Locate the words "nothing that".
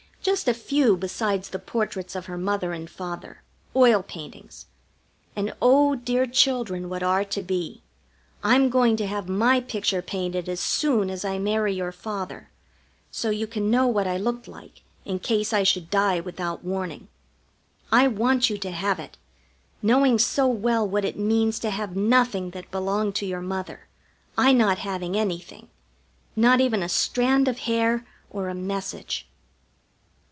21.95-22.69